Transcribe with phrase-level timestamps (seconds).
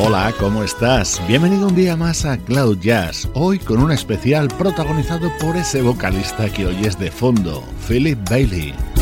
[0.00, 1.20] Hola, ¿cómo estás?
[1.26, 6.48] Bienvenido un día más a Cloud Jazz, hoy con un especial protagonizado por ese vocalista
[6.48, 8.97] que hoy es de fondo, Philip Bailey.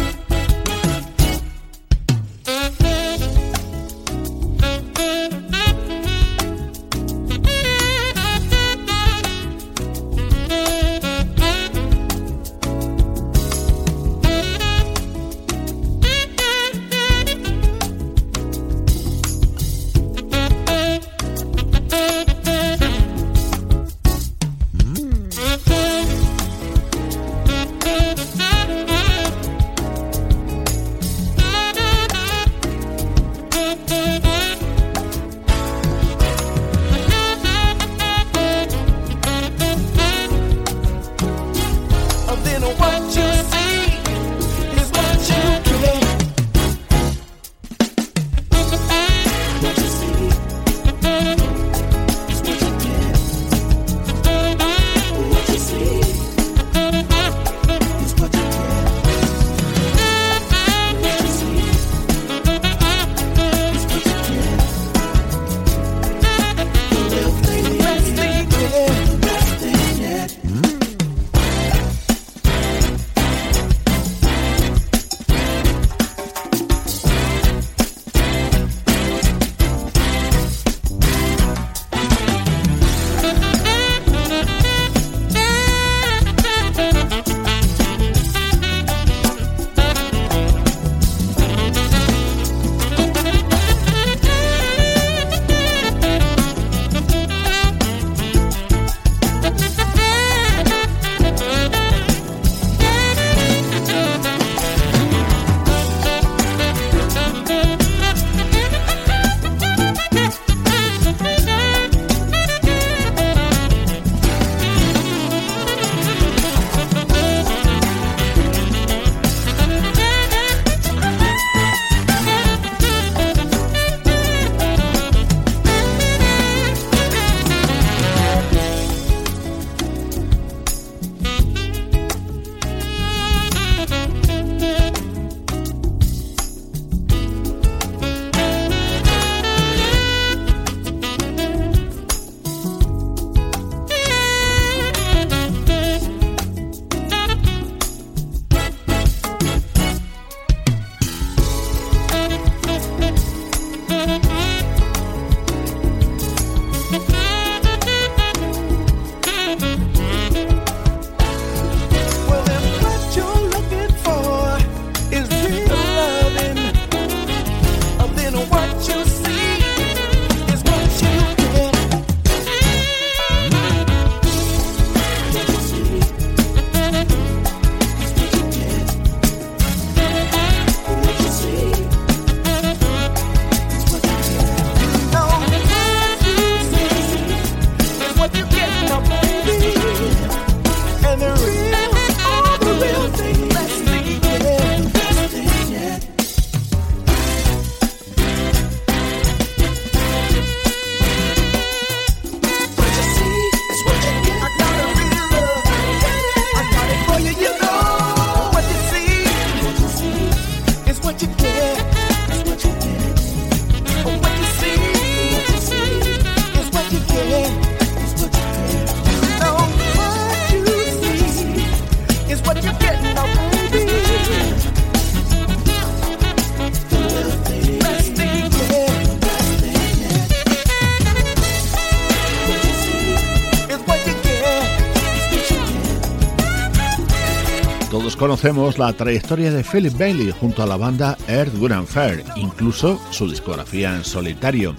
[237.97, 243.01] Todos conocemos la trayectoria de Philip Bailey junto a la banda Earth, Wind Fair, incluso
[243.11, 244.77] su discografía en solitario.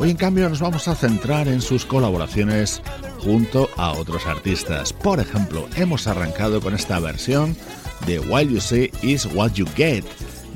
[0.00, 2.82] Hoy en cambio nos vamos a centrar en sus colaboraciones
[3.20, 4.92] junto a otros artistas.
[4.92, 7.56] Por ejemplo, hemos arrancado con esta versión
[8.04, 10.04] de While You See Is What You Get,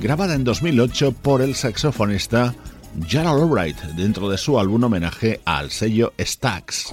[0.00, 2.56] grabada en 2008 por el saxofonista
[3.06, 6.92] Gerald Albright dentro de su álbum homenaje al sello Stax.